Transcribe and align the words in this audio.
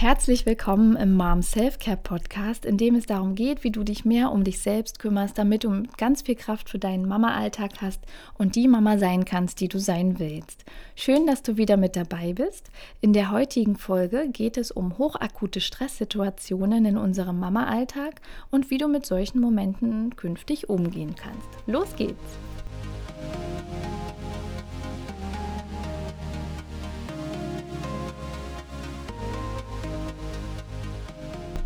Herzlich 0.00 0.46
willkommen 0.46 0.96
im 0.96 1.12
Mom 1.12 1.42
Self-Care 1.42 1.98
Podcast, 1.98 2.64
in 2.64 2.78
dem 2.78 2.94
es 2.94 3.04
darum 3.04 3.34
geht, 3.34 3.64
wie 3.64 3.70
du 3.70 3.84
dich 3.84 4.06
mehr 4.06 4.32
um 4.32 4.44
dich 4.44 4.62
selbst 4.62 4.98
kümmerst, 4.98 5.36
damit 5.36 5.62
du 5.62 5.82
ganz 5.98 6.22
viel 6.22 6.36
Kraft 6.36 6.70
für 6.70 6.78
deinen 6.78 7.06
Mama-Alltag 7.06 7.72
hast 7.82 8.00
und 8.38 8.56
die 8.56 8.66
Mama 8.66 8.96
sein 8.96 9.26
kannst, 9.26 9.60
die 9.60 9.68
du 9.68 9.78
sein 9.78 10.18
willst. 10.18 10.64
Schön, 10.96 11.26
dass 11.26 11.42
du 11.42 11.58
wieder 11.58 11.76
mit 11.76 11.96
dabei 11.96 12.32
bist. 12.32 12.70
In 13.02 13.12
der 13.12 13.30
heutigen 13.30 13.76
Folge 13.76 14.30
geht 14.32 14.56
es 14.56 14.70
um 14.70 14.96
hochakute 14.96 15.60
Stresssituationen 15.60 16.86
in 16.86 16.96
unserem 16.96 17.38
Mama-Alltag 17.38 18.22
und 18.50 18.70
wie 18.70 18.78
du 18.78 18.88
mit 18.88 19.04
solchen 19.04 19.38
Momenten 19.38 20.16
künftig 20.16 20.70
umgehen 20.70 21.14
kannst. 21.14 21.46
Los 21.66 21.94
geht's! 21.94 22.38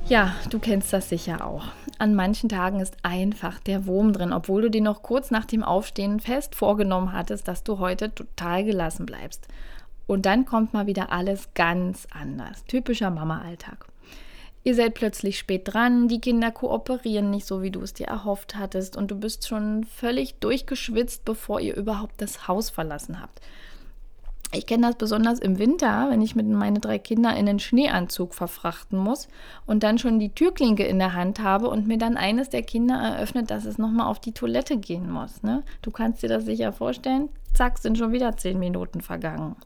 Ja, 0.06 0.34
du 0.50 0.58
kennst 0.58 0.92
das 0.92 1.08
sicher 1.08 1.46
auch. 1.46 1.64
An 1.98 2.14
manchen 2.14 2.50
Tagen 2.50 2.80
ist 2.80 2.94
einfach 3.02 3.58
der 3.60 3.86
Wurm 3.86 4.12
drin, 4.12 4.34
obwohl 4.34 4.62
du 4.62 4.70
dir 4.70 4.82
noch 4.82 5.02
kurz 5.02 5.30
nach 5.30 5.46
dem 5.46 5.62
Aufstehen 5.62 6.20
fest 6.20 6.54
vorgenommen 6.54 7.14
hattest, 7.14 7.48
dass 7.48 7.64
du 7.64 7.78
heute 7.78 8.14
total 8.14 8.64
gelassen 8.64 9.06
bleibst. 9.06 9.48
Und 10.06 10.26
dann 10.26 10.44
kommt 10.44 10.74
mal 10.74 10.86
wieder 10.86 11.10
alles 11.10 11.48
ganz 11.54 12.06
anders. 12.12 12.64
Typischer 12.66 13.10
Mama-Alltag. 13.10 13.86
Ihr 14.62 14.74
seid 14.74 14.92
plötzlich 14.92 15.38
spät 15.38 15.72
dran, 15.72 16.08
die 16.08 16.20
Kinder 16.20 16.50
kooperieren 16.50 17.30
nicht 17.30 17.46
so, 17.46 17.62
wie 17.62 17.70
du 17.70 17.80
es 17.80 17.94
dir 17.94 18.06
erhofft 18.06 18.56
hattest 18.56 18.96
und 18.98 19.10
du 19.10 19.16
bist 19.16 19.48
schon 19.48 19.84
völlig 19.84 20.34
durchgeschwitzt, 20.34 21.24
bevor 21.24 21.60
ihr 21.60 21.76
überhaupt 21.76 22.20
das 22.20 22.46
Haus 22.46 22.68
verlassen 22.68 23.22
habt. 23.22 23.40
Ich 24.54 24.66
kenne 24.66 24.86
das 24.86 24.96
besonders 24.96 25.40
im 25.40 25.58
Winter, 25.58 26.06
wenn 26.10 26.22
ich 26.22 26.36
mit 26.36 26.46
meinen 26.46 26.80
drei 26.80 26.98
Kindern 26.98 27.36
in 27.36 27.46
den 27.46 27.58
Schneeanzug 27.58 28.34
verfrachten 28.34 28.98
muss 28.98 29.28
und 29.66 29.82
dann 29.82 29.98
schon 29.98 30.18
die 30.18 30.30
Türklinke 30.30 30.84
in 30.84 30.98
der 30.98 31.14
Hand 31.14 31.40
habe 31.40 31.68
und 31.68 31.86
mir 31.86 31.98
dann 31.98 32.16
eines 32.16 32.50
der 32.50 32.62
Kinder 32.62 32.94
eröffnet, 32.94 33.50
dass 33.50 33.64
es 33.64 33.78
nochmal 33.78 34.06
auf 34.06 34.20
die 34.20 34.32
Toilette 34.32 34.76
gehen 34.76 35.10
muss. 35.10 35.42
Ne? 35.42 35.62
Du 35.82 35.90
kannst 35.90 36.22
dir 36.22 36.28
das 36.28 36.44
sicher 36.44 36.72
vorstellen. 36.72 37.28
Zack, 37.52 37.78
sind 37.78 37.98
schon 37.98 38.12
wieder 38.12 38.36
zehn 38.36 38.58
Minuten 38.58 39.00
vergangen. 39.00 39.56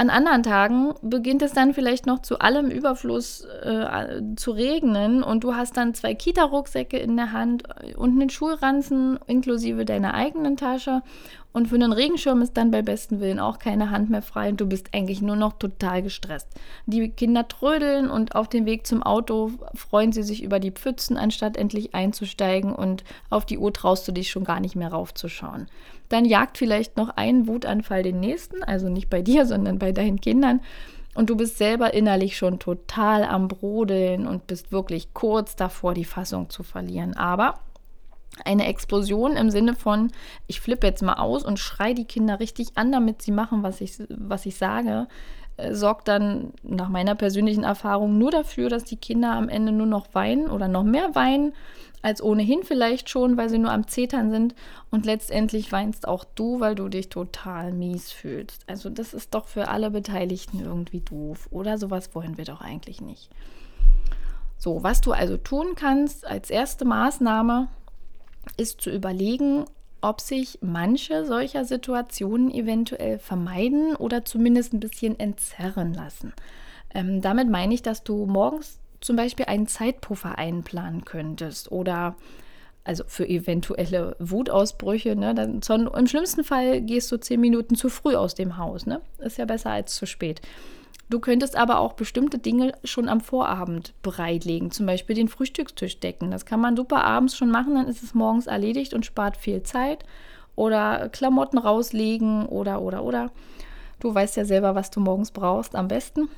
An 0.00 0.08
anderen 0.08 0.42
Tagen 0.42 0.94
beginnt 1.02 1.42
es 1.42 1.52
dann 1.52 1.74
vielleicht 1.74 2.06
noch 2.06 2.22
zu 2.22 2.38
allem 2.38 2.70
Überfluss 2.70 3.44
äh, 3.44 4.22
zu 4.34 4.52
regnen 4.52 5.22
und 5.22 5.44
du 5.44 5.54
hast 5.54 5.76
dann 5.76 5.92
zwei 5.92 6.14
Kita-Rucksäcke 6.14 6.96
in 6.96 7.18
der 7.18 7.32
Hand 7.32 7.64
und 7.98 8.12
einen 8.12 8.30
Schulranzen 8.30 9.18
inklusive 9.26 9.84
deiner 9.84 10.14
eigenen 10.14 10.56
Tasche 10.56 11.02
und 11.52 11.68
für 11.68 11.74
einen 11.74 11.92
Regenschirm 11.92 12.42
ist 12.42 12.56
dann 12.56 12.70
bei 12.70 12.80
besten 12.82 13.20
Willen 13.20 13.40
auch 13.40 13.58
keine 13.58 13.90
Hand 13.90 14.08
mehr 14.08 14.22
frei 14.22 14.50
und 14.50 14.60
du 14.60 14.66
bist 14.66 14.90
eigentlich 14.94 15.20
nur 15.20 15.34
noch 15.34 15.54
total 15.54 16.02
gestresst. 16.02 16.48
Die 16.86 17.08
Kinder 17.10 17.48
trödeln 17.48 18.08
und 18.08 18.36
auf 18.36 18.48
dem 18.48 18.66
Weg 18.66 18.86
zum 18.86 19.02
Auto 19.02 19.50
freuen 19.74 20.12
sie 20.12 20.22
sich 20.22 20.44
über 20.44 20.60
die 20.60 20.70
Pfützen, 20.70 21.16
anstatt 21.16 21.56
endlich 21.56 21.94
einzusteigen 21.94 22.72
und 22.72 23.02
auf 23.30 23.44
die 23.46 23.58
Uhr 23.58 23.72
traust 23.72 24.06
du 24.06 24.12
dich 24.12 24.30
schon 24.30 24.44
gar 24.44 24.60
nicht 24.60 24.76
mehr 24.76 24.92
raufzuschauen. 24.92 25.66
Dann 26.08 26.24
jagt 26.24 26.56
vielleicht 26.56 26.96
noch 26.96 27.08
ein 27.16 27.48
Wutanfall 27.48 28.04
den 28.04 28.20
nächsten, 28.20 28.62
also 28.62 28.88
nicht 28.88 29.10
bei 29.10 29.22
dir, 29.22 29.44
sondern 29.44 29.78
bei 29.78 29.90
deinen 29.90 30.20
Kindern. 30.20 30.60
Und 31.16 31.28
du 31.28 31.36
bist 31.36 31.58
selber 31.58 31.92
innerlich 31.92 32.36
schon 32.36 32.60
total 32.60 33.24
am 33.24 33.48
Brodeln 33.48 34.28
und 34.28 34.46
bist 34.46 34.70
wirklich 34.70 35.12
kurz 35.12 35.56
davor, 35.56 35.94
die 35.94 36.04
Fassung 36.04 36.48
zu 36.50 36.62
verlieren. 36.62 37.16
Aber 37.16 37.58
eine 38.44 38.66
Explosion 38.66 39.36
im 39.36 39.50
Sinne 39.50 39.74
von, 39.74 40.12
ich 40.46 40.60
flippe 40.60 40.86
jetzt 40.86 41.02
mal 41.02 41.14
aus 41.14 41.44
und 41.44 41.58
schreie 41.58 41.94
die 41.94 42.04
Kinder 42.04 42.40
richtig 42.40 42.68
an, 42.76 42.92
damit 42.92 43.22
sie 43.22 43.32
machen, 43.32 43.62
was 43.62 43.80
ich, 43.80 43.98
was 44.08 44.46
ich 44.46 44.56
sage, 44.56 45.08
äh, 45.56 45.74
sorgt 45.74 46.08
dann 46.08 46.52
nach 46.62 46.88
meiner 46.88 47.14
persönlichen 47.14 47.64
Erfahrung 47.64 48.18
nur 48.18 48.30
dafür, 48.30 48.68
dass 48.68 48.84
die 48.84 48.96
Kinder 48.96 49.32
am 49.32 49.48
Ende 49.48 49.72
nur 49.72 49.86
noch 49.86 50.14
weinen 50.14 50.48
oder 50.48 50.68
noch 50.68 50.84
mehr 50.84 51.14
weinen 51.14 51.52
als 52.02 52.22
ohnehin 52.22 52.62
vielleicht 52.62 53.10
schon, 53.10 53.36
weil 53.36 53.50
sie 53.50 53.58
nur 53.58 53.72
am 53.72 53.86
Zetern 53.86 54.30
sind. 54.30 54.54
Und 54.90 55.04
letztendlich 55.04 55.70
weinst 55.70 56.08
auch 56.08 56.24
du, 56.24 56.60
weil 56.60 56.74
du 56.74 56.88
dich 56.88 57.10
total 57.10 57.72
mies 57.72 58.10
fühlst. 58.10 58.64
Also 58.66 58.88
das 58.88 59.12
ist 59.12 59.34
doch 59.34 59.46
für 59.46 59.68
alle 59.68 59.90
Beteiligten 59.90 60.60
irgendwie 60.60 61.00
doof. 61.00 61.48
Oder 61.50 61.76
sowas 61.76 62.14
wollen 62.14 62.38
wir 62.38 62.44
doch 62.44 62.62
eigentlich 62.62 63.00
nicht. 63.00 63.28
So, 64.56 64.82
was 64.82 65.00
du 65.00 65.12
also 65.12 65.36
tun 65.36 65.74
kannst 65.74 66.26
als 66.26 66.50
erste 66.50 66.84
Maßnahme, 66.84 67.68
ist 68.56 68.80
zu 68.80 68.90
überlegen, 68.90 69.64
ob 70.00 70.20
sich 70.20 70.58
manche 70.62 71.26
solcher 71.26 71.64
Situationen 71.64 72.50
eventuell 72.50 73.18
vermeiden 73.18 73.94
oder 73.96 74.24
zumindest 74.24 74.72
ein 74.72 74.80
bisschen 74.80 75.18
entzerren 75.18 75.92
lassen. 75.92 76.32
Ähm, 76.94 77.20
damit 77.20 77.50
meine 77.50 77.74
ich, 77.74 77.82
dass 77.82 78.02
du 78.02 78.26
morgens 78.26 78.78
zum 79.00 79.16
Beispiel 79.16 79.46
einen 79.46 79.66
Zeitpuffer 79.66 80.38
einplanen 80.38 81.04
könntest 81.04 81.70
oder 81.72 82.16
also 82.84 83.04
für 83.06 83.28
eventuelle 83.28 84.16
Wutausbrüche. 84.18 85.16
Ne? 85.16 85.34
Dann, 85.34 85.60
Im 85.68 86.06
schlimmsten 86.06 86.44
Fall 86.44 86.80
gehst 86.80 87.12
du 87.12 87.18
zehn 87.18 87.40
Minuten 87.40 87.76
zu 87.76 87.88
früh 87.88 88.16
aus 88.16 88.34
dem 88.34 88.56
Haus. 88.56 88.86
Ne? 88.86 89.00
Ist 89.18 89.38
ja 89.38 89.44
besser 89.44 89.70
als 89.70 89.94
zu 89.96 90.06
spät. 90.06 90.40
Du 91.10 91.18
könntest 91.18 91.56
aber 91.56 91.80
auch 91.80 91.94
bestimmte 91.94 92.38
Dinge 92.38 92.72
schon 92.84 93.08
am 93.08 93.20
Vorabend 93.20 93.94
bereitlegen, 94.00 94.70
zum 94.70 94.86
Beispiel 94.86 95.16
den 95.16 95.26
Frühstückstisch 95.26 95.98
decken. 95.98 96.30
Das 96.30 96.46
kann 96.46 96.60
man 96.60 96.76
super 96.76 97.04
abends 97.04 97.36
schon 97.36 97.50
machen, 97.50 97.74
dann 97.74 97.88
ist 97.88 98.04
es 98.04 98.14
morgens 98.14 98.46
erledigt 98.46 98.94
und 98.94 99.04
spart 99.04 99.36
viel 99.36 99.64
Zeit. 99.64 100.04
Oder 100.54 101.08
Klamotten 101.08 101.58
rauslegen 101.58 102.46
oder, 102.46 102.80
oder, 102.80 103.02
oder. 103.02 103.30
Du 103.98 104.14
weißt 104.14 104.36
ja 104.36 104.44
selber, 104.44 104.74
was 104.74 104.90
du 104.90 105.00
morgens 105.00 105.32
brauchst 105.32 105.74
am 105.74 105.88
besten. 105.88 106.28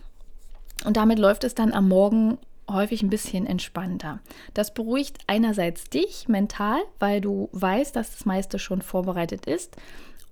Und 0.85 0.97
damit 0.97 1.19
läuft 1.19 1.45
es 1.45 1.55
dann 1.55 1.73
am 1.73 1.89
Morgen 1.89 2.39
häufig 2.73 3.03
ein 3.03 3.11
bisschen 3.11 3.47
entspannter. 3.47 4.21
Das 4.55 4.75
beruhigt 4.75 5.19
einerseits 5.27 5.85
dich 5.85 6.29
mental, 6.29 6.81
weil 6.99 7.21
du 7.21 7.49
weißt, 7.53 7.95
dass 7.95 8.13
das 8.13 8.25
meiste 8.25 8.59
schon 8.59 8.83
vorbereitet 8.83 9.47
ist. 9.47 9.77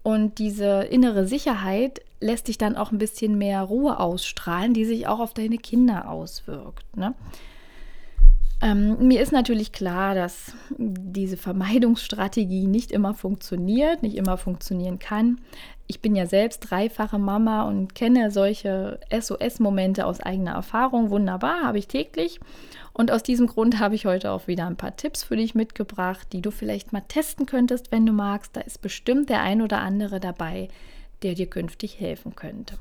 Und 0.02 0.38
diese 0.38 0.82
innere 0.84 1.26
Sicherheit 1.26 2.00
lässt 2.20 2.48
dich 2.48 2.58
dann 2.58 2.76
auch 2.76 2.92
ein 2.92 2.98
bisschen 2.98 3.36
mehr 3.36 3.62
Ruhe 3.62 3.98
ausstrahlen, 3.98 4.74
die 4.74 4.84
sich 4.84 5.06
auch 5.06 5.20
auf 5.20 5.34
deine 5.34 5.58
Kinder 5.58 6.10
auswirkt. 6.10 6.96
Ne? 6.96 7.14
Ähm, 8.62 9.08
mir 9.08 9.22
ist 9.22 9.32
natürlich 9.32 9.72
klar, 9.72 10.14
dass 10.14 10.52
diese 10.76 11.38
Vermeidungsstrategie 11.38 12.66
nicht 12.66 12.92
immer 12.92 13.14
funktioniert, 13.14 14.02
nicht 14.02 14.16
immer 14.16 14.36
funktionieren 14.36 14.98
kann. 14.98 15.40
Ich 15.86 16.00
bin 16.00 16.14
ja 16.14 16.26
selbst 16.26 16.60
dreifache 16.70 17.18
Mama 17.18 17.62
und 17.62 17.94
kenne 17.94 18.30
solche 18.30 19.00
SOS-Momente 19.10 20.04
aus 20.04 20.20
eigener 20.20 20.52
Erfahrung. 20.52 21.10
Wunderbar, 21.10 21.62
habe 21.64 21.78
ich 21.78 21.88
täglich. 21.88 22.38
Und 22.92 23.10
aus 23.10 23.22
diesem 23.22 23.46
Grund 23.46 23.78
habe 23.78 23.94
ich 23.94 24.04
heute 24.04 24.30
auch 24.30 24.46
wieder 24.46 24.66
ein 24.66 24.76
paar 24.76 24.94
Tipps 24.94 25.24
für 25.24 25.36
dich 25.36 25.54
mitgebracht, 25.54 26.28
die 26.32 26.42
du 26.42 26.50
vielleicht 26.50 26.92
mal 26.92 27.02
testen 27.08 27.46
könntest, 27.46 27.90
wenn 27.90 28.04
du 28.04 28.12
magst. 28.12 28.54
Da 28.56 28.60
ist 28.60 28.82
bestimmt 28.82 29.30
der 29.30 29.40
ein 29.40 29.62
oder 29.62 29.80
andere 29.80 30.20
dabei, 30.20 30.68
der 31.22 31.34
dir 31.34 31.48
künftig 31.48 31.98
helfen 31.98 32.36
könnte. 32.36 32.76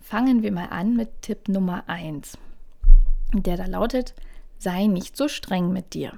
Fangen 0.00 0.42
wir 0.42 0.52
mal 0.52 0.68
an 0.70 0.96
mit 0.96 1.22
Tipp 1.22 1.48
Nummer 1.48 1.84
1, 1.86 2.36
der 3.32 3.56
da 3.56 3.66
lautet, 3.66 4.14
sei 4.58 4.86
nicht 4.86 5.16
so 5.16 5.28
streng 5.28 5.72
mit 5.72 5.94
dir. 5.94 6.12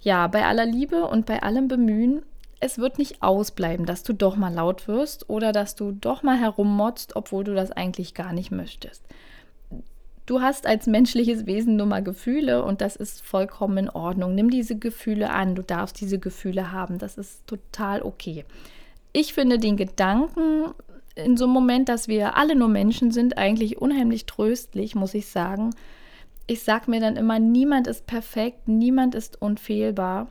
Ja, 0.00 0.26
bei 0.26 0.44
aller 0.46 0.66
Liebe 0.66 1.06
und 1.06 1.26
bei 1.26 1.42
allem 1.42 1.68
Bemühen, 1.68 2.22
es 2.60 2.78
wird 2.78 2.98
nicht 2.98 3.22
ausbleiben, 3.22 3.86
dass 3.86 4.02
du 4.02 4.12
doch 4.12 4.36
mal 4.36 4.52
laut 4.52 4.88
wirst 4.88 5.28
oder 5.28 5.52
dass 5.52 5.74
du 5.74 5.92
doch 5.92 6.22
mal 6.22 6.38
herummotzt, 6.38 7.16
obwohl 7.16 7.44
du 7.44 7.54
das 7.54 7.72
eigentlich 7.72 8.14
gar 8.14 8.32
nicht 8.32 8.50
möchtest. 8.50 9.04
Du 10.26 10.40
hast 10.40 10.66
als 10.66 10.86
menschliches 10.86 11.46
Wesen 11.46 11.76
nun 11.76 11.88
mal 11.88 12.04
Gefühle 12.04 12.62
und 12.62 12.82
das 12.82 12.94
ist 12.96 13.22
vollkommen 13.22 13.78
in 13.78 13.90
Ordnung. 13.90 14.34
Nimm 14.34 14.50
diese 14.50 14.78
Gefühle 14.78 15.30
an, 15.30 15.54
du 15.54 15.62
darfst 15.62 16.00
diese 16.00 16.18
Gefühle 16.18 16.70
haben, 16.70 16.98
das 16.98 17.18
ist 17.18 17.46
total 17.46 18.02
okay. 18.02 18.44
Ich 19.12 19.34
finde 19.34 19.58
den 19.58 19.76
Gedanken 19.76 20.72
in 21.16 21.36
so 21.36 21.44
einem 21.44 21.52
Moment, 21.52 21.88
dass 21.88 22.06
wir 22.06 22.36
alle 22.36 22.54
nur 22.54 22.68
Menschen 22.68 23.10
sind, 23.10 23.38
eigentlich 23.38 23.78
unheimlich 23.78 24.26
tröstlich, 24.26 24.94
muss 24.94 25.14
ich 25.14 25.26
sagen. 25.26 25.70
Ich 26.50 26.64
sage 26.64 26.90
mir 26.90 26.98
dann 26.98 27.14
immer, 27.14 27.38
niemand 27.38 27.86
ist 27.86 28.08
perfekt, 28.08 28.66
niemand 28.66 29.14
ist 29.14 29.40
unfehlbar. 29.40 30.26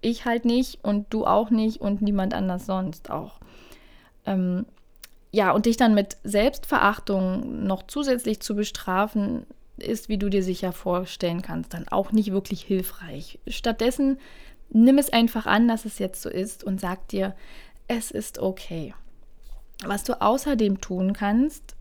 Ich 0.00 0.24
halt 0.24 0.46
nicht 0.46 0.82
und 0.82 1.12
du 1.12 1.26
auch 1.26 1.50
nicht 1.50 1.82
und 1.82 2.00
niemand 2.00 2.32
anders 2.32 2.64
sonst 2.64 3.10
auch. 3.10 3.38
Ähm, 4.24 4.64
ja, 5.30 5.52
und 5.52 5.66
dich 5.66 5.76
dann 5.76 5.92
mit 5.92 6.16
Selbstverachtung 6.24 7.66
noch 7.66 7.82
zusätzlich 7.86 8.40
zu 8.40 8.54
bestrafen, 8.56 9.44
ist, 9.76 10.08
wie 10.08 10.16
du 10.16 10.30
dir 10.30 10.42
sicher 10.42 10.72
vorstellen 10.72 11.42
kannst, 11.42 11.74
dann 11.74 11.86
auch 11.86 12.10
nicht 12.10 12.32
wirklich 12.32 12.62
hilfreich. 12.62 13.38
Stattdessen 13.46 14.16
nimm 14.70 14.96
es 14.96 15.12
einfach 15.12 15.44
an, 15.44 15.68
dass 15.68 15.84
es 15.84 15.98
jetzt 15.98 16.22
so 16.22 16.30
ist 16.30 16.64
und 16.64 16.80
sag 16.80 17.08
dir, 17.08 17.36
es 17.88 18.10
ist 18.10 18.38
okay. 18.38 18.94
Was 19.84 20.02
du 20.02 20.18
außerdem 20.22 20.80
tun 20.80 21.12
kannst, 21.12 21.76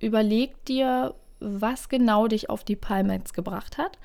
überleg 0.00 0.64
dir, 0.64 1.14
was 1.40 1.88
genau 1.88 2.26
dich 2.26 2.50
auf 2.50 2.64
die 2.64 2.76
Palme 2.76 3.14
jetzt 3.14 3.34
gebracht 3.34 3.78
hat 3.78 3.98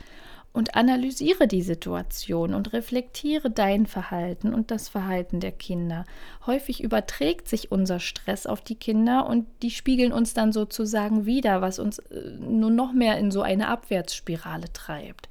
und 0.54 0.76
analysiere 0.76 1.48
die 1.48 1.62
Situation 1.62 2.54
und 2.54 2.74
reflektiere 2.74 3.50
dein 3.50 3.86
Verhalten 3.86 4.54
und 4.54 4.70
das 4.70 4.90
Verhalten 4.90 5.40
der 5.40 5.54
Kinder. 5.54 6.04
Häufig 6.46 6.84
überträgt 6.84 7.48
sich 7.48 7.72
unser 7.72 8.00
Stress 8.00 8.46
auf 8.46 8.62
die 8.62 8.76
Kinder 8.76 9.28
und 9.28 9.48
die 9.62 9.72
spiegeln 9.72 10.12
uns 10.12 10.34
dann 10.34 10.52
sozusagen 10.52 11.26
wieder, 11.26 11.62
was 11.62 11.80
uns 11.80 12.00
äh, 12.00 12.32
nur 12.40 12.70
noch 12.70 12.92
mehr 12.92 13.18
in 13.18 13.32
so 13.32 13.42
eine 13.42 13.70
Abwärtsspirale 13.70 14.74
treibt. 14.74 15.30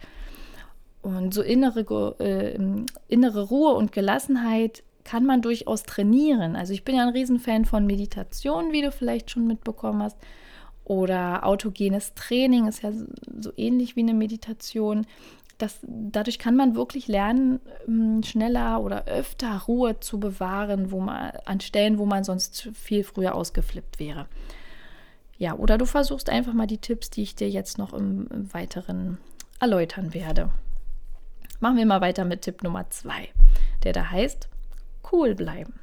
Und 1.03 1.35
so 1.35 1.43
innere, 1.43 2.15
äh, 2.19 2.59
innere 3.09 3.43
Ruhe 3.43 3.75
und 3.75 3.93
Gelassenheit 3.93 4.83
kann 5.05 5.25
man 5.25 5.43
durchaus 5.43 5.83
trainieren. 5.83 6.57
Also 6.57 6.73
ich 6.73 6.85
bin 6.85 6.97
ja 6.97 7.03
ein 7.03 7.13
Riesenfan 7.13 7.65
von 7.65 7.87
Meditation, 7.87 8.73
wie 8.73 8.83
du 8.83 8.93
vielleicht 8.93 9.31
schon 9.31 9.47
mitbekommen 9.47 10.03
hast. 10.03 10.17
Oder 10.85 11.45
autogenes 11.45 12.15
Training 12.15 12.67
ist 12.67 12.83
ja 12.83 12.93
so 13.39 13.53
ähnlich 13.57 13.97
wie 13.97 14.01
eine 14.01 14.15
Meditation. 14.15 15.07
Das, 15.59 15.79
dadurch 15.83 16.39
kann 16.39 16.57
man 16.57 16.75
wirklich 16.75 17.07
lernen, 17.07 17.61
ähm, 17.87 18.23
schneller 18.23 18.81
oder 18.81 19.05
öfter 19.07 19.59
Ruhe 19.69 20.01
zu 20.01 20.19
bewahren, 20.19 20.91
wo 20.91 21.01
man, 21.01 21.33
an 21.45 21.61
Stellen, 21.61 21.99
wo 21.99 22.07
man 22.07 22.25
sonst 22.25 22.71
viel 22.75 23.05
früher 23.05 23.35
ausgeflippt 23.35 24.01
wäre. 24.01 24.27
Ja, 25.39 25.55
oder 25.55 25.79
du 25.79 25.87
versuchst 25.87 26.29
einfach 26.29 26.55
mal 26.55 26.67
die 26.67 26.79
Tipps, 26.79 27.11
die 27.11 27.23
ich 27.23 27.35
dir 27.35 27.49
jetzt 27.49 27.79
noch 27.79 27.93
im, 27.93 28.27
im 28.29 28.53
Weiteren 28.53 29.19
erläutern 29.59 30.13
werde. 30.13 30.51
Machen 31.61 31.77
wir 31.77 31.87
mal 31.87 32.01
weiter 32.01 32.25
mit 32.25 32.43
Tipp 32.43 32.63
Nummer 32.63 32.89
zwei, 32.91 33.29
der 33.85 33.93
da 33.93 34.11
heißt, 34.11 34.49
cool 35.13 35.35
bleiben. 35.35 35.75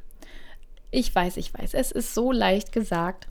Ich 0.90 1.14
weiß, 1.14 1.38
ich 1.38 1.54
weiß, 1.54 1.74
es 1.74 1.92
ist 1.92 2.14
so 2.14 2.32
leicht 2.32 2.72
gesagt, 2.72 3.28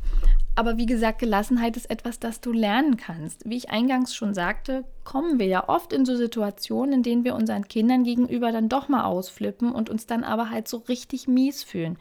aber 0.59 0.79
wie 0.79 0.87
gesagt, 0.87 1.19
Gelassenheit 1.19 1.77
ist 1.77 1.91
etwas, 1.91 2.19
das 2.19 2.41
du 2.41 2.51
lernen 2.51 2.97
kannst. 2.97 3.49
Wie 3.49 3.57
ich 3.57 3.71
eingangs 3.71 4.15
schon 4.15 4.33
sagte, 4.33 4.85
kommen 5.05 5.39
wir 5.39 5.47
ja 5.47 5.69
oft 5.69 5.93
in 5.93 6.07
so 6.07 6.17
Situationen, 6.17 6.95
in 6.95 7.03
denen 7.03 7.25
wir 7.25 7.35
unseren 7.35 7.69
Kindern 7.69 8.05
gegenüber 8.05 8.53
dann 8.53 8.71
doch 8.71 8.89
mal 8.89 9.05
ausflippen 9.05 9.73
und 9.73 9.91
uns 9.91 10.07
dann 10.07 10.25
aber 10.25 10.51
halt 10.51 10.67
so 10.67 10.79
richtig 10.79 11.29
mies 11.29 11.63
fühlen. 11.63 11.99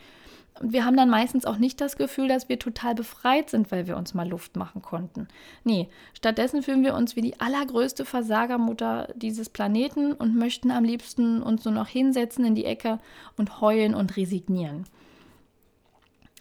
Und 0.62 0.72
wir 0.72 0.86
haben 0.86 0.96
dann 0.96 1.10
meistens 1.10 1.46
auch 1.46 1.58
nicht 1.58 1.82
das 1.82 1.98
Gefühl, 1.98 2.30
dass 2.30 2.48
wir 2.48 2.58
total 2.58 2.96
befreit 2.96 3.50
sind, 3.50 3.72
weil 3.72 3.88
wir 3.88 3.98
uns 3.98 4.14
mal 4.14 4.28
Luft 4.28 4.56
machen 4.56 4.82
konnten. 4.82 5.28
Nee, 5.66 5.90
stattdessen 6.14 6.64
fühlen 6.64 6.86
wir 6.86 6.96
uns 6.96 7.18
wie 7.18 7.22
die 7.22 7.40
allergrößte 7.42 8.06
Versagermutter 8.06 9.10
dieses 9.16 9.50
Planeten 9.50 10.14
und 10.14 10.36
möchten 10.36 10.72
am 10.72 10.86
liebsten 10.86 11.44
uns 11.44 11.66
nur 11.66 11.74
noch 11.74 11.90
hinsetzen 11.90 12.46
in 12.46 12.56
die 12.56 12.66
Ecke 12.66 13.00
und 13.36 13.60
heulen 13.60 13.96
und 13.96 14.16
resignieren. 14.16 14.86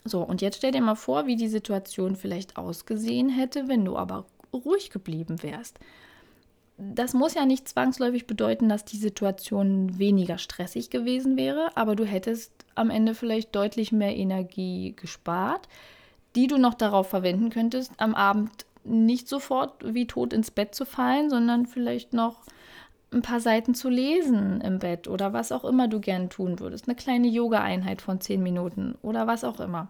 So, 0.04 0.20
und 0.20 0.42
jetzt 0.42 0.58
stell 0.58 0.72
dir 0.72 0.82
mal 0.82 0.96
vor, 0.96 1.26
wie 1.26 1.36
die 1.36 1.48
Situation 1.48 2.14
vielleicht 2.14 2.56
ausgesehen 2.58 3.30
hätte, 3.30 3.68
wenn 3.68 3.84
du 3.84 3.96
aber 3.96 4.26
ruhig 4.52 4.90
geblieben 4.90 5.42
wärst. 5.42 5.78
Das 6.76 7.14
muss 7.14 7.34
ja 7.34 7.46
nicht 7.46 7.68
zwangsläufig 7.68 8.26
bedeuten, 8.26 8.68
dass 8.68 8.84
die 8.84 8.96
Situation 8.96 9.98
weniger 9.98 10.38
stressig 10.38 10.90
gewesen 10.90 11.36
wäre, 11.36 11.76
aber 11.76 11.94
du 11.94 12.04
hättest 12.04 12.52
am 12.74 12.90
Ende 12.90 13.14
vielleicht 13.14 13.54
deutlich 13.54 13.92
mehr 13.92 14.14
Energie 14.16 14.94
gespart, 14.96 15.68
die 16.34 16.48
du 16.48 16.58
noch 16.58 16.74
darauf 16.74 17.08
verwenden 17.08 17.50
könntest, 17.50 17.92
am 17.98 18.14
Abend 18.14 18.50
nicht 18.82 19.28
sofort 19.28 19.72
wie 19.94 20.06
tot 20.06 20.32
ins 20.32 20.50
Bett 20.50 20.74
zu 20.74 20.84
fallen, 20.84 21.30
sondern 21.30 21.66
vielleicht 21.66 22.12
noch 22.12 22.42
ein 23.14 23.22
paar 23.22 23.40
Seiten 23.40 23.74
zu 23.74 23.88
lesen 23.88 24.60
im 24.60 24.78
Bett 24.78 25.08
oder 25.08 25.32
was 25.32 25.52
auch 25.52 25.64
immer 25.64 25.88
du 25.88 26.00
gern 26.00 26.28
tun 26.28 26.60
würdest. 26.60 26.86
Eine 26.86 26.96
kleine 26.96 27.28
Yoga-Einheit 27.28 28.02
von 28.02 28.20
zehn 28.20 28.42
Minuten 28.42 28.96
oder 29.02 29.26
was 29.26 29.44
auch 29.44 29.60
immer. 29.60 29.88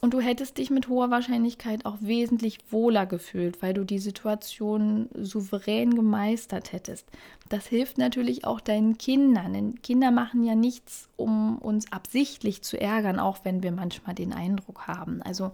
Und 0.00 0.12
du 0.12 0.20
hättest 0.20 0.58
dich 0.58 0.70
mit 0.70 0.88
hoher 0.88 1.10
Wahrscheinlichkeit 1.10 1.86
auch 1.86 1.96
wesentlich 2.00 2.58
wohler 2.70 3.06
gefühlt, 3.06 3.62
weil 3.62 3.72
du 3.72 3.84
die 3.84 3.98
Situation 3.98 5.08
souverän 5.14 5.94
gemeistert 5.94 6.72
hättest. 6.72 7.08
Das 7.48 7.66
hilft 7.66 7.96
natürlich 7.96 8.44
auch 8.44 8.60
deinen 8.60 8.98
Kindern, 8.98 9.54
denn 9.54 9.80
Kinder 9.82 10.10
machen 10.10 10.44
ja 10.44 10.54
nichts, 10.54 11.08
um 11.16 11.58
uns 11.58 11.90
absichtlich 11.92 12.62
zu 12.62 12.78
ärgern, 12.78 13.18
auch 13.18 13.38
wenn 13.44 13.62
wir 13.62 13.72
manchmal 13.72 14.14
den 14.14 14.34
Eindruck 14.34 14.86
haben. 14.86 15.22
Also 15.22 15.52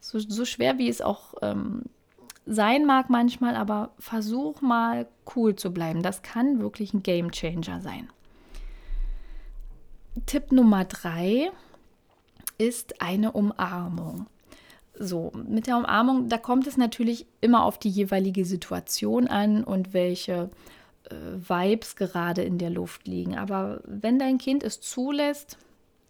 so, 0.00 0.18
so 0.20 0.44
schwer 0.44 0.78
wie 0.78 0.88
es 0.88 1.00
auch 1.00 1.34
ähm, 1.42 1.82
sein 2.46 2.84
mag 2.84 3.10
manchmal, 3.10 3.56
aber 3.56 3.90
versuch 3.98 4.60
mal 4.60 5.06
cool 5.34 5.56
zu 5.56 5.72
bleiben. 5.72 6.02
Das 6.02 6.22
kann 6.22 6.60
wirklich 6.60 6.92
ein 6.92 7.02
Game 7.02 7.30
Changer 7.30 7.80
sein. 7.80 8.08
Tipp 10.26 10.52
Nummer 10.52 10.84
drei 10.84 11.50
ist 12.58 13.00
eine 13.02 13.32
Umarmung. 13.32 14.26
So, 14.96 15.32
mit 15.34 15.66
der 15.66 15.76
Umarmung, 15.76 16.28
da 16.28 16.38
kommt 16.38 16.66
es 16.68 16.76
natürlich 16.76 17.26
immer 17.40 17.64
auf 17.64 17.78
die 17.78 17.88
jeweilige 17.88 18.44
Situation 18.44 19.26
an 19.26 19.64
und 19.64 19.92
welche 19.92 20.50
äh, 21.10 21.14
Vibes 21.36 21.96
gerade 21.96 22.42
in 22.42 22.58
der 22.58 22.70
Luft 22.70 23.08
liegen. 23.08 23.36
Aber 23.36 23.80
wenn 23.86 24.20
dein 24.20 24.38
Kind 24.38 24.62
es 24.62 24.80
zulässt, 24.80 25.58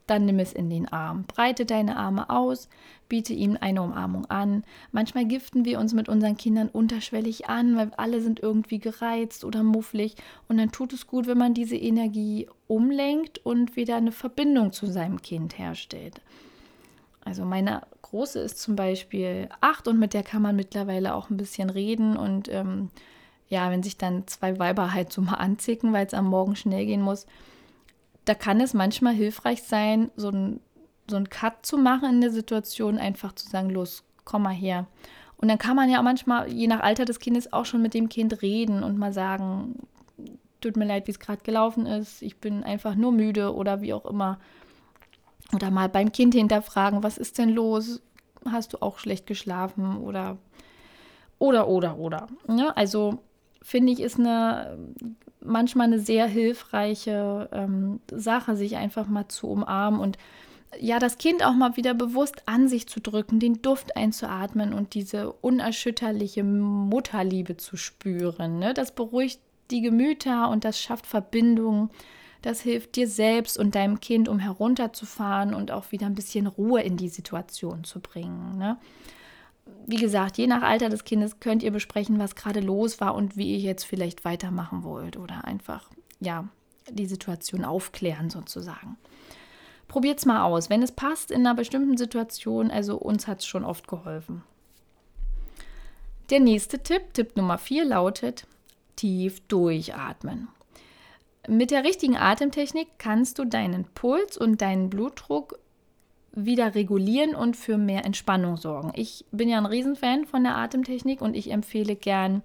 dann 0.07 0.27
nimm 0.27 0.39
es 0.39 0.53
in 0.53 0.69
den 0.71 0.89
Arm. 0.89 1.25
Breite 1.25 1.65
deine 1.65 1.97
Arme 1.97 2.29
aus, 2.31 2.69
biete 3.09 3.33
ihm 3.33 3.57
eine 3.61 3.83
Umarmung 3.83 4.27
an. 4.27 4.65
Manchmal 4.93 5.25
giften 5.25 5.65
wir 5.65 5.79
uns 5.79 5.95
mit 5.95 6.09
unseren 6.09 6.37
Kindern 6.37 6.69
unterschwellig 6.69 7.49
an, 7.49 7.77
weil 7.77 7.91
alle 7.97 8.21
sind 8.21 8.41
irgendwie 8.41 8.79
gereizt 8.79 9.45
oder 9.45 9.63
mufflig. 9.63 10.17
Und 10.49 10.59
dann 10.59 10.73
tut 10.73 10.93
es 10.93 11.07
gut, 11.07 11.27
wenn 11.27 11.39
man 11.39 11.55
diese 11.55 11.77
Energie 11.77 12.49
umlenkt 12.67 13.39
und 13.45 13.77
wieder 13.77 13.97
eine 13.97 14.13
Verbindung 14.13 14.73
zu 14.73 14.87
seinem 14.87 15.23
Kind 15.23 15.59
herstellt. 15.59 16.21
Also 17.25 17.45
meine 17.45 17.83
Große 18.03 18.39
ist 18.39 18.61
zum 18.61 18.77
Beispiel 18.77 19.49
acht 19.61 19.89
und 19.89 19.99
mit 19.99 20.13
der 20.13 20.23
kann 20.23 20.43
man 20.43 20.57
mittlerweile 20.57 21.15
auch 21.15 21.31
ein 21.31 21.39
bisschen 21.39 21.71
reden. 21.71 22.17
Und 22.17 22.49
ähm, 22.49 22.91
ja, 23.49 23.71
wenn 23.71 23.83
sich 23.83 23.97
dann 23.97 24.27
zwei 24.27 24.59
Weiber 24.59 24.93
halt 24.93 25.13
so 25.13 25.23
mal 25.23 25.35
anzicken, 25.35 25.93
weil 25.93 26.07
es 26.07 26.15
am 26.15 26.27
Morgen 26.27 26.57
schnell 26.57 26.85
gehen 26.85 27.01
muss, 27.01 27.27
da 28.25 28.35
kann 28.35 28.61
es 28.61 28.75
manchmal 28.75 29.15
hilfreich 29.15 29.63
sein, 29.63 30.11
so 30.17 30.31
ein, 30.31 30.61
so 31.09 31.23
Cut 31.29 31.67
zu 31.67 31.77
machen 31.77 32.09
in 32.09 32.21
der 32.21 32.31
Situation, 32.31 32.99
einfach 32.99 33.35
zu 33.35 33.49
sagen, 33.49 33.71
los, 33.71 34.05
komm 34.25 34.43
mal 34.43 34.55
her. 34.55 34.87
Und 35.37 35.49
dann 35.49 35.59
kann 35.59 35.77
man 35.77 35.91
ja 35.91 36.01
manchmal, 36.03 36.51
je 36.51 36.67
nach 36.67 36.81
Alter 36.81 37.05
des 37.05 37.19
Kindes, 37.19 37.53
auch 37.53 37.67
schon 37.67 37.83
mit 37.83 37.93
dem 37.93 38.09
Kind 38.09 38.41
reden 38.41 38.83
und 38.83 38.99
mal 38.99 39.13
sagen, 39.13 39.87
tut 40.61 40.77
mir 40.77 40.87
leid, 40.87 41.07
wie 41.07 41.11
es 41.11 41.21
gerade 41.21 41.43
gelaufen 41.43 41.85
ist, 41.87 42.23
ich 42.23 42.39
bin 42.39 42.65
einfach 42.65 42.95
nur 42.95 43.13
müde 43.13 43.55
oder 43.55 43.83
wie 43.83 43.93
auch 43.93 44.07
immer. 44.07 44.39
Oder 45.53 45.71
mal 45.71 45.89
beim 45.89 46.11
Kind 46.11 46.35
hinterfragen, 46.35 47.03
was 47.03 47.19
ist 47.19 47.37
denn 47.37 47.51
los? 47.51 48.01
Hast 48.51 48.73
du 48.73 48.79
auch 48.81 48.99
schlecht 48.99 49.27
geschlafen? 49.27 49.99
Oder, 49.99 50.39
oder, 51.39 51.69
oder, 51.69 51.99
oder. 51.99 52.27
Ja, 52.49 52.71
also 52.71 53.19
finde 53.65 53.93
ich, 53.93 54.01
ist 54.01 54.21
eine 54.21 54.79
manchmal 55.41 55.89
eine 55.89 55.99
sehr 55.99 56.27
hilfreiche 56.27 57.49
ähm, 57.53 58.01
Sache, 58.11 58.57
sich 58.57 58.77
einfach 58.77 59.09
mal 59.09 59.29
zu 59.29 59.49
umarmen 59.49 60.01
und 60.01 60.19
ja, 60.81 60.99
das 60.99 61.19
Kind 61.19 61.45
auch 61.45 61.55
mal 61.55 61.77
wieder 61.77 61.95
bewusst 61.95 62.43
an 62.47 62.67
sich 62.69 62.89
zu 62.89 63.01
drücken, 63.01 63.39
den 63.39 63.63
Duft 63.63 63.97
einzuatmen 63.97 64.75
und 64.75 64.95
diese 64.95 65.33
unerschütterliche 65.33 66.43
Mutterliebe 66.43 67.57
zu 67.57 67.77
spüren. 67.77 68.59
Ne? 68.59 68.75
Das 68.75 68.93
beruhigt 68.93 69.41
die 69.71 69.83
Gemüter 69.83 70.51
und 70.51 70.65
das 70.65 70.81
schafft 70.81 71.07
Verbindungen. 71.07 71.91
Das 72.43 72.61
hilft 72.61 72.97
dir 72.97 73.07
selbst 73.07 73.57
und 73.57 73.77
deinem 73.77 74.01
Kind, 74.01 74.29
um 74.29 74.41
herunterzufahren 74.41 75.55
und 75.55 75.71
auch 75.71 75.93
wieder 75.93 76.07
ein 76.07 76.17
bisschen 76.17 76.49
Ruhe 76.49 76.83
in 76.83 76.97
die 76.97 77.09
Situation 77.09 77.85
zu 77.85 78.01
bringen. 78.01 78.59
Ne? 78.59 78.77
Wie 79.87 79.97
gesagt, 79.97 80.39
je 80.39 80.47
nach 80.47 80.63
Alter 80.63 80.89
des 80.89 81.05
Kindes 81.05 81.41
könnt 81.41 81.63
ihr 81.63 81.71
besprechen, 81.71 82.19
was 82.19 82.35
gerade 82.35 82.61
los 82.61 83.01
war 83.01 83.15
und 83.15 83.37
wie 83.37 83.53
ihr 83.53 83.59
jetzt 83.59 83.85
vielleicht 83.85 84.25
weitermachen 84.25 84.83
wollt 84.83 85.17
oder 85.17 85.45
einfach, 85.45 85.91
ja, 86.21 86.49
die 86.91 87.07
Situation 87.07 87.65
aufklären 87.65 88.31
sozusagen. 88.31 88.97
Probiert 89.89 90.19
es 90.19 90.27
mal 90.27 90.43
aus. 90.45 90.71
Wenn 90.71 90.83
es 90.83 90.93
passt 90.93 91.31
in 91.31 91.41
einer 91.41 91.55
bestimmten 91.55 91.97
Situation, 91.97 92.71
also 92.71 92.97
uns 92.97 93.27
hat 93.27 93.41
es 93.41 93.47
schon 93.47 93.65
oft 93.65 93.87
geholfen. 93.89 94.43
Der 96.31 96.41
nächste 96.41 96.79
Tipp, 96.83 97.13
Tipp 97.13 97.37
Nummer 97.37 97.59
4, 97.59 97.85
lautet 97.85 98.47
tief 98.97 99.41
durchatmen. 99.49 100.49
Mit 101.47 101.71
der 101.71 101.85
richtigen 101.85 102.17
Atemtechnik 102.17 102.89
kannst 102.97 103.39
du 103.39 103.45
deinen 103.45 103.85
Puls 103.85 104.39
und 104.39 104.63
deinen 104.63 104.89
Blutdruck 104.89 105.59
wieder 106.35 106.75
regulieren 106.75 107.35
und 107.35 107.57
für 107.57 107.79
mehr 107.79 108.05
Entspannung 108.05 108.57
sorgen. 108.57 108.93
Ich 108.95 109.25
bin 109.31 109.49
ja 109.49 109.59
ein 109.59 109.67
Riesenfan 109.67 110.27
von 110.27 110.43
der 110.43 110.57
Atemtechnik 110.57 111.21
und 111.21 111.35
ich 111.35 111.51
empfehle 111.51 111.97
gern 111.97 112.43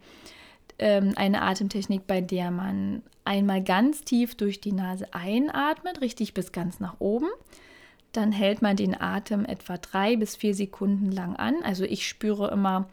ähm, 0.77 1.13
eine 1.15 1.41
Atemtechnik, 1.41 2.05
bei 2.07 2.21
der 2.21 2.51
man 2.51 3.01
einmal 3.25 3.63
ganz 3.63 4.03
tief 4.03 4.35
durch 4.35 4.61
die 4.61 4.71
Nase 4.71 5.07
einatmet, 5.13 6.01
richtig 6.01 6.33
bis 6.33 6.51
ganz 6.51 6.79
nach 6.79 6.95
oben. 6.99 7.27
Dann 8.11 8.31
hält 8.31 8.61
man 8.61 8.75
den 8.75 8.99
Atem 8.99 9.45
etwa 9.45 9.77
drei 9.77 10.15
bis 10.15 10.35
vier 10.35 10.55
Sekunden 10.55 11.11
lang 11.11 11.35
an. 11.35 11.55
Also 11.63 11.83
ich 11.83 12.07
spüre 12.07 12.49
immer, 12.49 12.89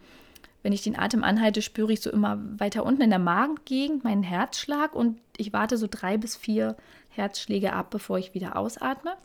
wenn 0.63 0.73
ich 0.73 0.83
den 0.83 0.97
Atem 0.97 1.23
anhalte, 1.23 1.61
spüre 1.61 1.93
ich 1.93 2.01
so 2.01 2.11
immer 2.11 2.39
weiter 2.59 2.85
unten 2.85 3.01
in 3.01 3.09
der 3.09 3.19
Magengegend 3.19 4.03
meinen 4.03 4.23
Herzschlag 4.23 4.93
und 4.95 5.19
ich 5.37 5.53
warte 5.53 5.77
so 5.77 5.87
drei 5.89 6.17
bis 6.17 6.35
vier 6.35 6.75
Herzschläge 7.09 7.73
ab, 7.73 7.89
bevor 7.89 8.19
ich 8.19 8.33
wieder 8.33 8.57
ausatme. 8.57 9.15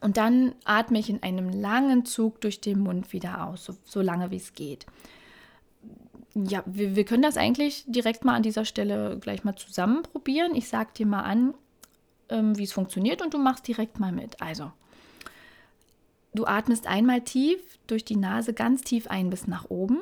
Und 0.00 0.16
dann 0.16 0.54
atme 0.64 0.98
ich 0.98 1.10
in 1.10 1.22
einem 1.22 1.48
langen 1.48 2.04
Zug 2.04 2.40
durch 2.40 2.60
den 2.60 2.80
Mund 2.80 3.12
wieder 3.12 3.46
aus, 3.46 3.64
so, 3.64 3.74
so 3.84 4.00
lange 4.00 4.30
wie 4.30 4.36
es 4.36 4.54
geht. 4.54 4.86
ja, 6.34 6.62
wir, 6.66 6.96
wir 6.96 7.04
können 7.04 7.22
das 7.22 7.36
eigentlich 7.36 7.84
direkt 7.86 8.24
mal 8.24 8.34
an 8.34 8.42
dieser 8.42 8.64
Stelle 8.64 9.18
gleich 9.20 9.44
mal 9.44 9.54
zusammen 9.54 10.02
probieren. 10.02 10.54
Ich 10.54 10.68
sage 10.68 10.90
dir 10.96 11.06
mal 11.06 11.22
an, 11.22 11.54
ähm, 12.30 12.56
wie 12.56 12.64
es 12.64 12.72
funktioniert 12.72 13.22
und 13.22 13.34
du 13.34 13.38
machst 13.38 13.68
direkt 13.68 14.00
mal 14.00 14.12
mit. 14.12 14.40
Also, 14.40 14.72
du 16.34 16.46
atmest 16.46 16.86
einmal 16.86 17.20
tief 17.20 17.60
durch 17.86 18.04
die 18.04 18.16
Nase 18.16 18.54
ganz 18.54 18.82
tief 18.82 19.08
ein 19.08 19.30
bis 19.30 19.46
nach 19.46 19.68
oben. 19.68 20.00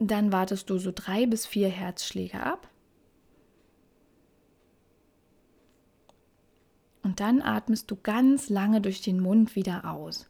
Dann 0.00 0.32
wartest 0.32 0.68
du 0.68 0.78
so 0.78 0.90
drei 0.92 1.26
bis 1.26 1.46
vier 1.46 1.68
Herzschläge 1.68 2.42
ab. 2.42 2.68
Und 7.04 7.20
dann 7.20 7.42
atmest 7.42 7.90
du 7.90 7.96
ganz 7.96 8.48
lange 8.48 8.80
durch 8.80 9.02
den 9.02 9.20
Mund 9.20 9.54
wieder 9.54 9.90
aus. 9.90 10.26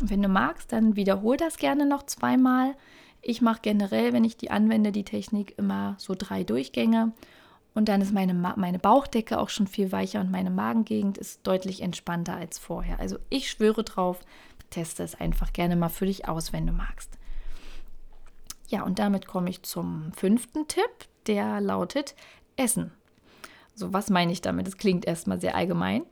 Und 0.00 0.08
wenn 0.08 0.22
du 0.22 0.28
magst, 0.28 0.72
dann 0.72 0.96
wiederhol 0.96 1.36
das 1.36 1.58
gerne 1.58 1.84
noch 1.84 2.04
zweimal. 2.04 2.74
Ich 3.20 3.42
mache 3.42 3.60
generell, 3.60 4.12
wenn 4.12 4.24
ich 4.24 4.36
die 4.36 4.50
anwende, 4.50 4.92
die 4.92 5.04
Technik 5.04 5.58
immer 5.58 5.96
so 5.98 6.14
drei 6.16 6.44
Durchgänge. 6.44 7.12
Und 7.74 7.88
dann 7.88 8.00
ist 8.00 8.12
meine, 8.12 8.34
meine 8.34 8.78
Bauchdecke 8.78 9.38
auch 9.38 9.48
schon 9.48 9.66
viel 9.66 9.92
weicher 9.92 10.20
und 10.20 10.30
meine 10.30 10.50
Magengegend 10.50 11.18
ist 11.18 11.46
deutlich 11.46 11.82
entspannter 11.82 12.36
als 12.36 12.58
vorher. 12.58 12.98
Also 12.98 13.18
ich 13.28 13.50
schwöre 13.50 13.84
drauf, 13.84 14.20
teste 14.70 15.02
es 15.02 15.20
einfach 15.20 15.52
gerne 15.52 15.76
mal 15.76 15.88
für 15.88 16.06
dich 16.06 16.28
aus, 16.28 16.52
wenn 16.52 16.66
du 16.66 16.72
magst. 16.72 17.18
Ja, 18.68 18.84
und 18.84 18.98
damit 19.00 19.26
komme 19.26 19.50
ich 19.50 19.62
zum 19.62 20.12
fünften 20.14 20.68
Tipp, 20.68 21.08
der 21.26 21.60
lautet 21.60 22.14
Essen. 22.56 22.92
So, 23.74 23.92
was 23.92 24.10
meine 24.10 24.32
ich 24.32 24.42
damit? 24.42 24.66
Das 24.66 24.76
klingt 24.76 25.06
erstmal 25.06 25.40
sehr 25.40 25.54
allgemein. 25.54 26.02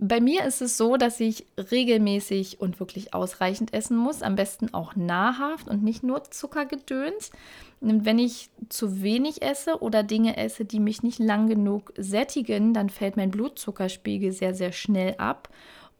Bei 0.00 0.20
mir 0.20 0.44
ist 0.44 0.62
es 0.62 0.76
so, 0.76 0.96
dass 0.96 1.18
ich 1.18 1.44
regelmäßig 1.56 2.60
und 2.60 2.78
wirklich 2.78 3.14
ausreichend 3.14 3.74
essen 3.74 3.96
muss, 3.96 4.22
am 4.22 4.36
besten 4.36 4.72
auch 4.72 4.94
nahrhaft 4.94 5.66
und 5.66 5.82
nicht 5.82 6.04
nur 6.04 6.22
Zuckergedöns. 6.22 7.32
Wenn 7.80 8.20
ich 8.20 8.48
zu 8.68 9.02
wenig 9.02 9.42
esse 9.42 9.82
oder 9.82 10.04
Dinge 10.04 10.36
esse, 10.36 10.64
die 10.64 10.78
mich 10.78 11.02
nicht 11.02 11.18
lang 11.18 11.48
genug 11.48 11.92
sättigen, 11.96 12.74
dann 12.74 12.90
fällt 12.90 13.16
mein 13.16 13.32
Blutzuckerspiegel 13.32 14.30
sehr, 14.30 14.54
sehr 14.54 14.70
schnell 14.70 15.16
ab. 15.18 15.48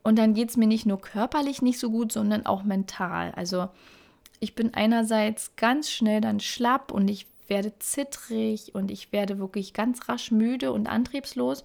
Und 0.05 0.17
dann 0.17 0.33
geht 0.33 0.51
es 0.51 0.57
mir 0.57 0.69
nicht 0.69 0.87
nur 0.87 1.01
körperlich 1.01 1.61
nicht 1.61 1.81
so 1.81 1.91
gut, 1.91 2.13
sondern 2.13 2.47
auch 2.47 2.63
mental. 2.63 3.33
Also 3.35 3.69
ich 4.39 4.55
bin 4.55 4.75
einerseits 4.75 5.57
ganz 5.57 5.91
schnell 5.91 6.21
dann 6.21 6.39
schlapp 6.39 6.93
und 6.93 7.09
ich 7.09 7.27
werde 7.49 7.79
zittrig 7.79 8.75
und 8.75 8.91
ich 8.91 9.13
werde 9.13 9.39
wirklich 9.39 9.73
ganz 9.73 10.09
rasch 10.09 10.31
müde 10.31 10.73
und 10.73 10.89
antriebslos. 10.89 11.65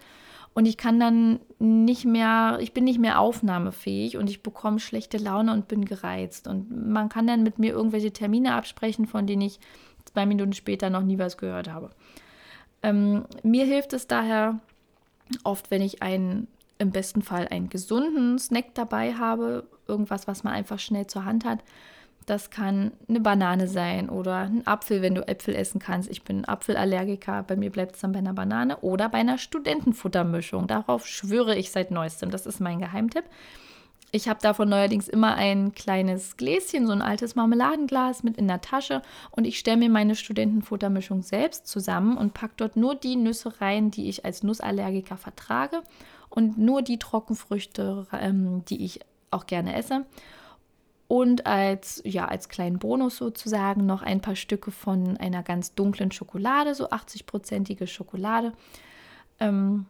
Und 0.56 0.68
ich 0.68 0.78
kann 0.78 1.00
dann 1.00 1.40
nicht 1.58 2.06
mehr, 2.06 2.60
ich 2.62 2.74
bin 2.74 2.84
nicht 2.84 3.00
mehr 3.00 3.20
aufnahmefähig 3.20 4.18
und 4.18 4.30
ich 4.30 4.44
bekomme 4.44 4.80
schlechte 4.80 5.18
Laune 5.18 5.52
und 5.52 5.68
bin 5.68 5.86
gereizt. 5.86 6.48
Und 6.48 6.90
man 6.92 7.10
kann 7.10 7.26
dann 7.26 7.42
mit 7.42 7.58
mir 7.58 7.74
irgendwelche 7.74 8.14
Termine 8.14 8.54
absprechen, 8.54 9.08
von 9.08 9.26
denen 9.26 9.42
ich 9.42 9.60
zwei 10.06 10.26
Minuten 10.26 10.54
später 10.54 10.90
noch 10.92 11.02
nie 11.02 11.18
was 11.18 11.38
gehört 11.38 11.70
habe. 11.70 11.90
Ähm, 12.84 13.26
mir 13.42 13.66
hilft 13.66 13.94
es 13.94 14.06
daher 14.06 14.60
oft, 15.44 15.72
wenn 15.72 15.82
ich 15.82 16.04
einen, 16.04 16.48
im 16.78 16.92
besten 16.92 17.24
Fall 17.24 17.48
einen 17.48 17.70
gesunden 17.70 18.38
Snack 18.38 18.76
dabei 18.76 19.16
habe, 19.16 19.66
irgendwas, 19.88 20.28
was 20.28 20.44
man 20.44 20.54
einfach 20.54 20.80
schnell 20.80 21.08
zur 21.08 21.26
Hand 21.26 21.46
hat, 21.46 21.64
das 22.26 22.50
kann 22.50 22.92
eine 23.08 23.20
Banane 23.20 23.68
sein 23.68 24.10
oder 24.10 24.38
ein 24.38 24.66
Apfel, 24.66 25.02
wenn 25.02 25.16
du 25.16 25.28
Äpfel 25.28 25.56
essen 25.56 25.80
kannst. 25.80 26.10
Ich 26.10 26.24
bin 26.24 26.46
Apfelallergiker, 26.46 27.44
bei 27.44 27.56
mir 27.56 27.72
bleibt 27.72 27.96
es 27.96 28.02
dann 28.02 28.12
bei 28.12 28.20
einer 28.20 28.34
Banane 28.34 28.78
oder 28.78 29.10
bei 29.10 29.20
einer 29.20 29.38
Studentenfuttermischung. 29.38 30.68
Darauf 30.68 31.06
schwöre 31.08 31.56
ich 31.56 31.72
seit 31.72 31.92
neuestem. 31.92 32.32
Das 32.32 32.46
ist 32.46 32.60
mein 32.60 32.80
Geheimtipp. 32.80 33.26
Ich 34.16 34.28
habe 34.28 34.40
davon 34.42 34.70
neuerdings 34.70 35.08
immer 35.08 35.34
ein 35.36 35.74
kleines 35.74 36.38
Gläschen, 36.38 36.86
so 36.86 36.94
ein 36.94 37.02
altes 37.02 37.34
Marmeladenglas 37.34 38.22
mit 38.22 38.38
in 38.38 38.48
der 38.48 38.62
Tasche 38.62 39.02
und 39.32 39.46
ich 39.46 39.58
stelle 39.58 39.78
mir 39.78 39.90
meine 39.90 40.16
Studentenfuttermischung 40.16 41.24
selbst 41.24 41.66
zusammen 41.66 42.16
und 42.16 42.36
packe 42.36 42.54
dort 42.58 42.76
nur 42.76 42.94
die 42.94 43.16
Nüsse 43.16 43.60
rein, 43.60 43.90
die 43.90 44.10
ich 44.10 44.24
als 44.24 44.44
Nussallergiker 44.44 45.18
vertrage 45.18 45.82
und 46.30 46.60
nur 46.60 46.84
die 46.84 47.00
Trockenfrüchte, 47.00 48.06
ähm, 48.14 48.64
die 48.66 48.86
ich 48.86 49.00
auch 49.32 49.48
gerne 49.48 49.76
esse 49.76 50.06
und 51.08 51.46
als, 51.46 52.02
ja, 52.06 52.26
als 52.26 52.50
kleinen 52.50 52.80
Bonus 52.80 53.18
sozusagen 53.18 53.86
noch 53.86 54.02
ein 54.02 54.22
paar 54.22 54.36
Stücke 54.36 54.72
von 54.72 55.18
einer 55.18 55.44
ganz 55.44 55.76
dunklen 55.76 56.12
Schokolade, 56.12 56.74
so 56.76 56.90
80-prozentige 56.90 57.88
Schokolade. 57.88 58.54
Ähm, 59.40 59.86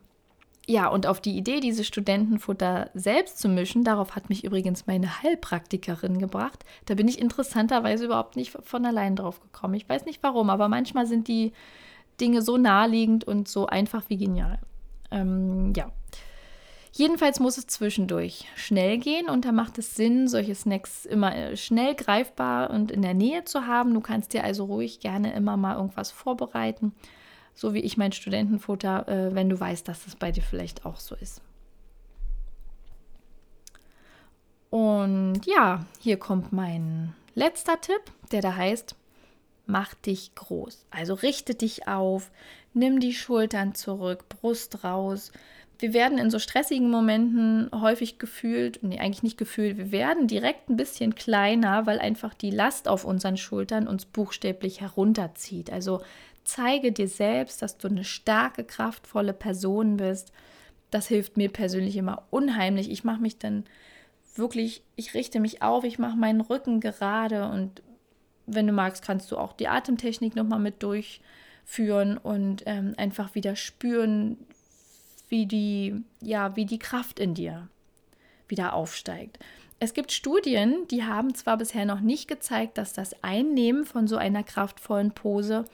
ja, 0.65 0.87
und 0.87 1.07
auf 1.07 1.19
die 1.19 1.37
Idee, 1.37 1.59
diese 1.59 1.83
Studentenfutter 1.83 2.89
selbst 2.93 3.39
zu 3.39 3.49
mischen, 3.49 3.83
darauf 3.83 4.15
hat 4.15 4.29
mich 4.29 4.45
übrigens 4.45 4.87
meine 4.87 5.21
Heilpraktikerin 5.21 6.19
gebracht. 6.19 6.63
Da 6.85 6.95
bin 6.95 7.07
ich 7.07 7.19
interessanterweise 7.19 8.05
überhaupt 8.05 8.37
nicht 8.37 8.57
von 8.63 8.85
allein 8.85 9.17
drauf 9.17 9.41
gekommen. 9.41 9.73
Ich 9.73 9.89
weiß 9.89 10.05
nicht 10.05 10.23
warum, 10.23 10.49
aber 10.49 10.69
manchmal 10.69 11.05
sind 11.05 11.27
die 11.27 11.51
Dinge 12.21 12.41
so 12.41 12.57
naheliegend 12.57 13.25
und 13.25 13.49
so 13.49 13.65
einfach 13.65 14.03
wie 14.07 14.17
genial. 14.17 14.59
Ähm, 15.11 15.73
ja, 15.75 15.91
Jedenfalls 16.95 17.39
muss 17.39 17.57
es 17.57 17.65
zwischendurch 17.65 18.45
schnell 18.55 18.99
gehen 18.99 19.27
und 19.27 19.45
da 19.45 19.51
macht 19.51 19.79
es 19.79 19.95
Sinn, 19.95 20.27
solche 20.27 20.53
Snacks 20.53 21.05
immer 21.05 21.35
äh, 21.35 21.57
schnell 21.57 21.95
greifbar 21.95 22.69
und 22.69 22.91
in 22.91 23.01
der 23.01 23.15
Nähe 23.15 23.43
zu 23.45 23.65
haben. 23.65 23.95
Du 23.95 23.99
kannst 23.99 24.31
dir 24.31 24.43
also 24.43 24.65
ruhig 24.65 24.99
gerne 24.99 25.33
immer 25.33 25.57
mal 25.57 25.75
irgendwas 25.75 26.11
vorbereiten, 26.11 26.93
so 27.55 27.73
wie 27.73 27.79
ich 27.79 27.97
mein 27.97 28.11
Studentenfutter, 28.11 29.07
äh, 29.07 29.33
wenn 29.33 29.49
du 29.49 29.59
weißt, 29.59 29.87
dass 29.87 30.05
es 30.05 30.15
bei 30.15 30.31
dir 30.31 30.43
vielleicht 30.43 30.85
auch 30.85 30.97
so 30.97 31.15
ist. 31.15 31.41
Und 34.69 35.41
ja, 35.47 35.87
hier 35.99 36.17
kommt 36.17 36.53
mein 36.53 37.15
letzter 37.33 37.81
Tipp, 37.81 38.03
der 38.31 38.41
da 38.41 38.55
heißt, 38.55 38.95
mach 39.65 39.95
dich 39.95 40.35
groß. 40.35 40.85
Also 40.91 41.15
richte 41.15 41.55
dich 41.55 41.87
auf, 41.87 42.29
nimm 42.75 42.99
die 42.99 43.13
Schultern 43.13 43.73
zurück, 43.73 44.29
Brust 44.29 44.83
raus, 44.83 45.31
wir 45.83 45.93
werden 45.93 46.17
in 46.17 46.31
so 46.31 46.39
stressigen 46.39 46.89
Momenten 46.89 47.69
häufig 47.73 48.17
gefühlt, 48.17 48.79
nee, 48.83 48.99
eigentlich 48.99 49.21
nicht 49.21 49.37
gefühlt, 49.37 49.77
wir 49.77 49.91
werden 49.91 50.27
direkt 50.27 50.69
ein 50.69 50.77
bisschen 50.77 51.13
kleiner, 51.13 51.85
weil 51.85 51.99
einfach 51.99 52.33
die 52.33 52.51
Last 52.51 52.87
auf 52.87 53.03
unseren 53.03 53.35
Schultern 53.35 53.89
uns 53.89 54.05
buchstäblich 54.05 54.79
herunterzieht. 54.79 55.69
Also 55.73 56.01
zeige 56.45 56.93
dir 56.93 57.09
selbst, 57.09 57.61
dass 57.61 57.77
du 57.77 57.89
eine 57.89 58.05
starke, 58.05 58.63
kraftvolle 58.63 59.33
Person 59.33 59.97
bist. 59.97 60.31
Das 60.89 61.09
hilft 61.09 61.35
mir 61.35 61.49
persönlich 61.49 61.97
immer 61.97 62.23
unheimlich. 62.29 62.89
Ich 62.89 63.03
mache 63.03 63.19
mich 63.19 63.37
dann 63.37 63.65
wirklich, 64.35 64.83
ich 64.95 65.13
richte 65.13 65.41
mich 65.41 65.63
auf, 65.63 65.83
ich 65.83 65.99
mache 65.99 66.15
meinen 66.15 66.39
Rücken 66.39 66.79
gerade 66.79 67.49
und 67.49 67.81
wenn 68.45 68.67
du 68.67 68.71
magst, 68.71 69.03
kannst 69.03 69.29
du 69.33 69.37
auch 69.37 69.51
die 69.51 69.67
Atemtechnik 69.67 70.33
nochmal 70.33 70.59
mit 70.59 70.81
durchführen 70.81 72.17
und 72.17 72.63
ähm, 72.67 72.93
einfach 72.95 73.35
wieder 73.35 73.57
spüren, 73.57 74.37
wie 75.33 75.47
die, 75.47 75.95
ja, 76.21 76.55
wie 76.55 76.65
die 76.67 76.77
Kraft 76.77 77.19
in 77.19 77.33
dir 77.33 77.67
wieder 78.47 78.73
aufsteigt. 78.73 79.39
Es 79.79 79.95
gibt 79.95 80.11
Studien, 80.11 80.87
die 80.91 81.05
haben 81.05 81.33
zwar 81.33 81.57
bisher 81.57 81.85
noch 81.85 82.01
nicht 82.01 82.27
gezeigt, 82.27 82.77
dass 82.77 82.93
das 82.93 83.15
Einnehmen 83.23 83.83
von 83.83 84.07
so 84.07 84.15
einer 84.15 84.43
kraftvollen 84.43 85.09
Pose 85.09 85.65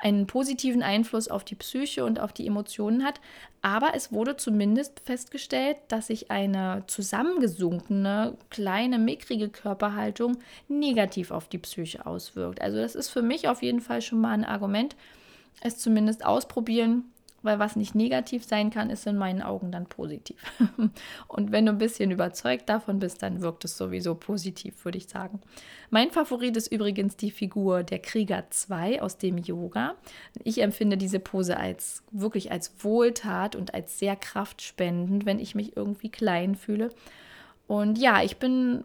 einen 0.00 0.28
positiven 0.28 0.84
Einfluss 0.84 1.26
auf 1.26 1.42
die 1.42 1.56
Psyche 1.56 2.04
und 2.04 2.20
auf 2.20 2.32
die 2.32 2.46
Emotionen 2.46 3.04
hat, 3.04 3.20
aber 3.60 3.90
es 3.96 4.12
wurde 4.12 4.36
zumindest 4.36 5.00
festgestellt, 5.00 5.78
dass 5.88 6.06
sich 6.06 6.30
eine 6.30 6.84
zusammengesunkene, 6.86 8.36
kleine, 8.50 9.00
mickrige 9.00 9.48
Körperhaltung 9.48 10.38
negativ 10.68 11.32
auf 11.32 11.48
die 11.48 11.58
Psyche 11.58 12.06
auswirkt. 12.06 12.60
Also 12.60 12.76
das 12.76 12.94
ist 12.94 13.08
für 13.08 13.22
mich 13.22 13.48
auf 13.48 13.64
jeden 13.64 13.80
Fall 13.80 14.00
schon 14.00 14.20
mal 14.20 14.30
ein 14.30 14.44
Argument, 14.44 14.94
es 15.60 15.76
zumindest 15.76 16.24
ausprobieren 16.24 17.10
weil 17.42 17.58
was 17.58 17.76
nicht 17.76 17.94
negativ 17.94 18.44
sein 18.44 18.70
kann, 18.70 18.90
ist 18.90 19.06
in 19.06 19.16
meinen 19.16 19.42
Augen 19.42 19.70
dann 19.70 19.86
positiv. 19.86 20.36
Und 21.28 21.52
wenn 21.52 21.66
du 21.66 21.72
ein 21.72 21.78
bisschen 21.78 22.10
überzeugt 22.10 22.68
davon 22.68 22.98
bist, 22.98 23.22
dann 23.22 23.42
wirkt 23.42 23.64
es 23.64 23.76
sowieso 23.76 24.14
positiv, 24.14 24.84
würde 24.84 24.98
ich 24.98 25.08
sagen. 25.08 25.40
Mein 25.90 26.10
Favorit 26.10 26.56
ist 26.56 26.72
übrigens 26.72 27.16
die 27.16 27.30
Figur 27.30 27.82
der 27.84 28.00
Krieger 28.00 28.44
2 28.50 29.02
aus 29.02 29.18
dem 29.18 29.38
Yoga. 29.38 29.94
Ich 30.42 30.60
empfinde 30.60 30.96
diese 30.96 31.20
Pose 31.20 31.56
als 31.56 32.02
wirklich 32.10 32.50
als 32.50 32.72
Wohltat 32.82 33.54
und 33.54 33.72
als 33.72 33.98
sehr 33.98 34.16
kraftspendend, 34.16 35.24
wenn 35.24 35.38
ich 35.38 35.54
mich 35.54 35.76
irgendwie 35.76 36.10
klein 36.10 36.56
fühle. 36.56 36.90
Und 37.68 37.98
ja, 37.98 38.22
ich 38.22 38.38
bin 38.38 38.84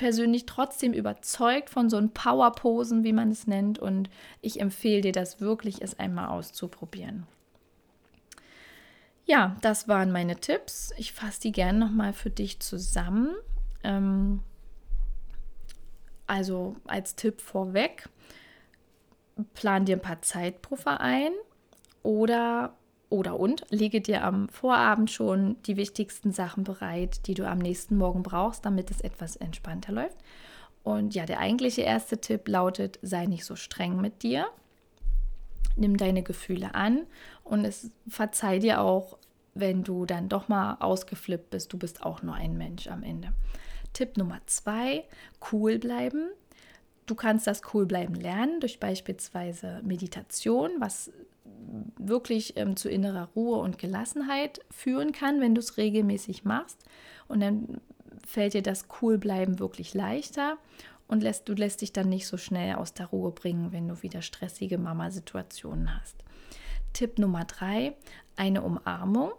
persönlich 0.00 0.46
trotzdem 0.46 0.94
überzeugt 0.94 1.68
von 1.68 1.90
so 1.90 1.98
einen 1.98 2.10
Power-Posen, 2.10 3.04
wie 3.04 3.12
man 3.12 3.30
es 3.30 3.46
nennt. 3.46 3.78
Und 3.78 4.08
ich 4.40 4.58
empfehle 4.58 5.02
dir 5.02 5.12
das 5.12 5.40
wirklich, 5.42 5.82
es 5.82 5.98
einmal 5.98 6.28
auszuprobieren. 6.28 7.26
Ja, 9.30 9.54
das 9.60 9.86
waren 9.86 10.10
meine 10.10 10.34
Tipps. 10.34 10.92
Ich 10.96 11.12
fasse 11.12 11.38
die 11.42 11.52
gerne 11.52 11.78
nochmal 11.78 12.12
für 12.12 12.30
dich 12.30 12.58
zusammen. 12.58 13.36
Ähm, 13.84 14.42
also 16.26 16.74
als 16.84 17.14
Tipp 17.14 17.40
vorweg, 17.40 18.08
plan 19.54 19.84
dir 19.84 19.98
ein 19.98 20.02
paar 20.02 20.20
Zeitpuffer 20.20 21.00
ein 21.00 21.30
oder 22.02 22.74
oder 23.08 23.38
und 23.38 23.64
lege 23.70 24.00
dir 24.00 24.24
am 24.24 24.48
Vorabend 24.48 25.12
schon 25.12 25.62
die 25.62 25.76
wichtigsten 25.76 26.32
Sachen 26.32 26.64
bereit, 26.64 27.28
die 27.28 27.34
du 27.34 27.46
am 27.46 27.58
nächsten 27.58 27.96
Morgen 27.96 28.24
brauchst, 28.24 28.64
damit 28.64 28.90
es 28.90 29.00
etwas 29.00 29.36
entspannter 29.36 29.92
läuft. 29.92 30.18
Und 30.82 31.14
ja, 31.14 31.24
der 31.24 31.38
eigentliche 31.38 31.82
erste 31.82 32.20
Tipp 32.20 32.48
lautet, 32.48 32.98
sei 33.00 33.26
nicht 33.26 33.44
so 33.44 33.54
streng 33.54 34.00
mit 34.00 34.24
dir. 34.24 34.48
Nimm 35.76 35.96
deine 35.96 36.24
Gefühle 36.24 36.74
an 36.74 37.06
und 37.44 37.64
es 37.64 37.90
verzeih 38.08 38.58
dir 38.58 38.80
auch, 38.80 39.19
wenn 39.54 39.82
du 39.82 40.06
dann 40.06 40.28
doch 40.28 40.48
mal 40.48 40.76
ausgeflippt 40.80 41.50
bist. 41.50 41.72
Du 41.72 41.78
bist 41.78 42.02
auch 42.02 42.22
nur 42.22 42.34
ein 42.34 42.56
Mensch 42.56 42.86
am 42.88 43.02
Ende. 43.02 43.32
Tipp 43.92 44.16
Nummer 44.16 44.40
zwei, 44.46 45.04
cool 45.52 45.78
bleiben. 45.78 46.30
Du 47.06 47.14
kannst 47.14 47.46
das 47.46 47.62
cool 47.74 47.86
bleiben 47.86 48.14
lernen 48.14 48.60
durch 48.60 48.78
beispielsweise 48.78 49.80
Meditation, 49.82 50.70
was 50.78 51.10
wirklich 51.98 52.56
ähm, 52.56 52.76
zu 52.76 52.88
innerer 52.88 53.28
Ruhe 53.34 53.58
und 53.58 53.78
Gelassenheit 53.78 54.60
führen 54.70 55.12
kann, 55.12 55.40
wenn 55.40 55.54
du 55.54 55.60
es 55.60 55.76
regelmäßig 55.76 56.44
machst. 56.44 56.84
Und 57.28 57.40
dann 57.40 57.80
fällt 58.26 58.54
dir 58.54 58.62
das 58.62 58.88
Coolbleiben 58.88 59.58
wirklich 59.58 59.94
leichter 59.94 60.58
und 61.08 61.22
lässt, 61.22 61.48
du 61.48 61.54
lässt 61.54 61.80
dich 61.80 61.92
dann 61.92 62.08
nicht 62.08 62.26
so 62.26 62.36
schnell 62.36 62.76
aus 62.76 62.94
der 62.94 63.06
Ruhe 63.06 63.32
bringen, 63.32 63.72
wenn 63.72 63.88
du 63.88 64.02
wieder 64.02 64.22
stressige 64.22 64.78
Mama-Situationen 64.78 65.98
hast. 66.00 66.16
Tipp 66.92 67.18
Nummer 67.18 67.44
drei, 67.44 67.94
eine 68.36 68.62
Umarmung. 68.62 69.32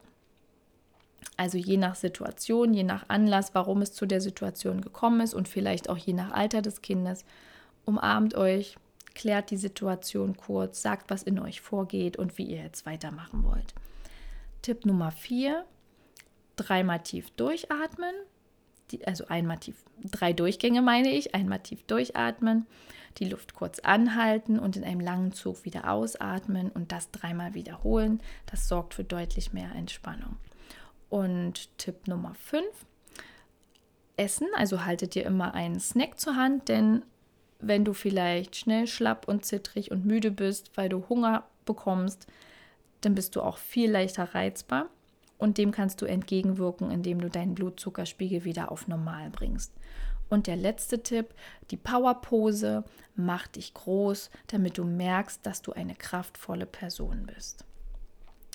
Also 1.38 1.58
je 1.58 1.78
nach 1.78 1.96
Situation, 1.96 2.74
je 2.74 2.84
nach 2.84 3.06
Anlass, 3.08 3.56
warum 3.56 3.82
es 3.82 3.94
zu 3.94 4.06
der 4.06 4.22
Situation 4.22 4.82
gekommen 4.82 5.22
ist 5.22 5.34
und 5.34 5.48
vielleicht 5.48 5.90
auch 5.90 5.98
je 5.98 6.14
nach 6.14 6.32
Alter 6.32 6.62
des 6.62 6.82
Kindes, 6.82 7.26
umarmt 7.86 8.36
euch, 8.36 8.78
klärt 9.16 9.50
die 9.50 9.58
Situation 9.58 10.38
kurz, 10.38 10.82
sagt, 10.82 11.10
was 11.10 11.24
in 11.24 11.40
euch 11.40 11.62
vorgeht 11.62 12.18
und 12.18 12.38
wie 12.38 12.46
ihr 12.46 12.62
jetzt 12.62 12.86
weitermachen 12.86 13.44
wollt. 13.44 13.74
Tipp 14.62 14.86
Nummer 14.86 15.12
vier, 15.12 15.66
dreimal 16.56 17.00
tief 17.00 17.32
durchatmen 17.32 18.14
also 19.08 19.28
einmal 19.28 19.58
tief, 19.58 19.76
drei 20.04 20.34
Durchgänge 20.34 20.82
meine 20.82 21.10
ich, 21.12 21.36
einmal 21.36 21.60
tief 21.60 21.84
durchatmen, 21.84 22.66
die 23.18 23.26
Luft 23.26 23.54
kurz 23.54 23.80
anhalten 23.80 24.60
und 24.60 24.78
in 24.78 24.84
einem 24.84 25.00
langen 25.00 25.34
Zug 25.34 25.66
wieder 25.66 25.92
ausatmen 25.92 26.70
und 26.70 26.92
das 26.92 27.12
dreimal 27.12 27.54
wiederholen. 27.54 28.22
Das 28.46 28.68
sorgt 28.68 28.94
für 28.94 29.04
deutlich 29.04 29.54
mehr 29.54 29.72
Entspannung. 29.76 30.38
Und 31.10 31.78
Tipp 31.78 32.08
Nummer 32.08 32.34
5, 32.36 32.66
Essen, 34.18 34.48
also 34.56 34.86
haltet 34.86 35.16
dir 35.16 35.26
immer 35.26 35.54
einen 35.54 35.80
Snack 35.80 36.20
zur 36.20 36.36
Hand, 36.36 36.70
denn 36.70 37.04
wenn 37.60 37.86
du 37.86 37.94
vielleicht 37.94 38.56
schnell 38.56 38.88
schlapp 38.88 39.28
und 39.28 39.46
zittrig 39.46 39.92
und 39.92 40.06
müde 40.06 40.32
bist, 40.32 40.72
weil 40.76 40.90
du 40.90 41.08
Hunger 41.10 41.44
bekommst, 41.66 42.28
dann 43.02 43.16
bist 43.16 43.36
du 43.36 43.42
auch 43.42 43.58
viel 43.58 43.92
leichter 43.92 44.34
reizbar 44.34 44.90
und 45.42 45.58
dem 45.58 45.72
kannst 45.72 46.02
du 46.02 46.06
entgegenwirken, 46.06 46.92
indem 46.92 47.20
du 47.20 47.30
deinen 47.30 47.56
Blutzuckerspiegel 47.56 48.46
wieder 48.46 48.72
auf 48.72 48.88
normal 48.88 49.32
bringst. 49.32 49.74
Und 50.30 50.46
der 50.48 50.56
letzte 50.56 51.02
Tipp, 51.02 51.34
die 51.72 51.78
Powerpose, 51.78 52.84
mach 53.16 53.48
dich 53.48 53.74
groß, 53.74 54.30
damit 54.48 54.78
du 54.78 54.86
merkst, 54.86 55.44
dass 55.46 55.64
du 55.64 55.74
eine 55.74 55.96
kraftvolle 55.96 56.68
Person 56.68 57.26
bist. 57.26 57.66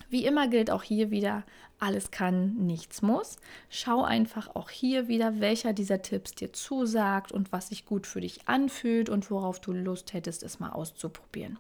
Wie 0.09 0.25
immer 0.25 0.47
gilt 0.47 0.71
auch 0.71 0.85
hier 0.85 1.11
wieder, 1.11 1.43
alles 1.81 2.13
kann, 2.13 2.55
nichts 2.55 3.03
muss. 3.03 3.37
Schau 3.69 4.05
einfach 4.05 4.55
auch 4.55 4.71
hier 4.71 5.09
wieder, 5.09 5.41
welcher 5.41 5.73
dieser 5.73 6.03
Tipps 6.03 6.37
dir 6.37 6.53
zusagt 6.53 7.33
und 7.33 7.51
was 7.51 7.69
sich 7.69 7.85
gut 7.85 8.07
für 8.07 8.21
dich 8.21 8.47
anfühlt 8.47 9.11
und 9.11 9.29
worauf 9.33 9.59
du 9.61 9.73
Lust 9.73 10.13
hättest, 10.13 10.45
es 10.45 10.61
mal 10.61 10.71
auszuprobieren. 10.71 11.59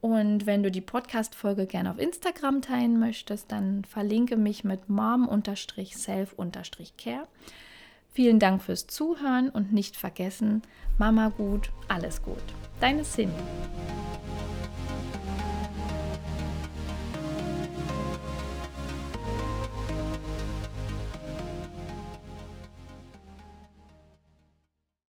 Und 0.00 0.46
wenn 0.46 0.62
du 0.62 0.70
die 0.70 0.80
Podcast-Folge 0.80 1.66
gerne 1.66 1.90
auf 1.90 1.98
Instagram 1.98 2.62
teilen 2.62 2.98
möchtest, 2.98 3.52
dann 3.52 3.84
verlinke 3.84 4.36
mich 4.36 4.64
mit 4.64 4.88
mom-self-care. 4.88 7.28
Vielen 8.16 8.38
Dank 8.38 8.62
fürs 8.62 8.86
Zuhören 8.86 9.50
und 9.50 9.74
nicht 9.74 9.94
vergessen, 9.94 10.62
Mama 10.96 11.28
gut, 11.36 11.70
alles 11.86 12.22
gut. 12.22 12.42
Deine 12.80 13.02
Cindy. 13.02 13.34